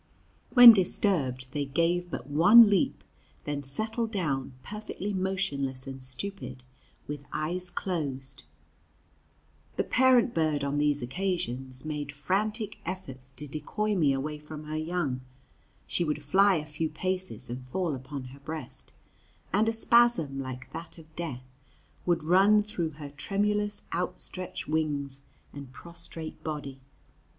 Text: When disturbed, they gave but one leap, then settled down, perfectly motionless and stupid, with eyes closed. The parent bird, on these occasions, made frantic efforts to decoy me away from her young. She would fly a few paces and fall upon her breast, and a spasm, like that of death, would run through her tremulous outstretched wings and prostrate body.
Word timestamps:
When 0.55 0.73
disturbed, 0.73 1.45
they 1.51 1.65
gave 1.65 2.09
but 2.09 2.25
one 2.27 2.71
leap, 2.71 3.03
then 3.43 3.61
settled 3.61 4.11
down, 4.11 4.53
perfectly 4.63 5.13
motionless 5.13 5.85
and 5.85 6.01
stupid, 6.01 6.63
with 7.05 7.23
eyes 7.31 7.69
closed. 7.69 8.41
The 9.75 9.83
parent 9.83 10.33
bird, 10.33 10.63
on 10.63 10.79
these 10.79 11.03
occasions, 11.03 11.85
made 11.85 12.11
frantic 12.15 12.79
efforts 12.83 13.31
to 13.33 13.47
decoy 13.47 13.93
me 13.95 14.11
away 14.11 14.39
from 14.39 14.63
her 14.63 14.75
young. 14.75 15.21
She 15.85 16.03
would 16.03 16.23
fly 16.23 16.55
a 16.55 16.65
few 16.65 16.89
paces 16.89 17.51
and 17.51 17.63
fall 17.63 17.93
upon 17.93 18.23
her 18.33 18.39
breast, 18.39 18.93
and 19.53 19.69
a 19.69 19.71
spasm, 19.71 20.39
like 20.39 20.73
that 20.73 20.97
of 20.97 21.15
death, 21.15 21.45
would 22.07 22.23
run 22.23 22.63
through 22.63 22.93
her 22.97 23.11
tremulous 23.11 23.83
outstretched 23.93 24.67
wings 24.67 25.21
and 25.53 25.71
prostrate 25.71 26.43
body. 26.43 26.79